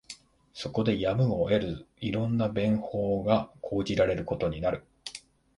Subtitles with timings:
[0.55, 4.83] そこでやむを得ず、色んな便法が講じられることになる